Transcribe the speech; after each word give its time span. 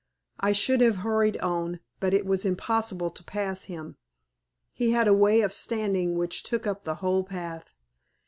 I 0.39 0.51
should 0.51 0.81
have 0.81 0.95
hurried 1.05 1.37
on, 1.41 1.79
but 1.99 2.11
it 2.11 2.25
was 2.25 2.43
impossible 2.43 3.11
to 3.11 3.23
pass 3.23 3.65
him. 3.65 3.97
He 4.73 4.93
had 4.93 5.07
a 5.07 5.13
way 5.13 5.41
of 5.41 5.53
standing 5.53 6.17
which 6.17 6.41
took 6.41 6.65
up 6.65 6.85
the 6.85 6.95
whole 7.05 7.23
path. 7.23 7.71